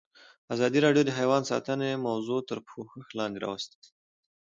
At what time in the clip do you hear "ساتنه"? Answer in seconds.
1.51-1.89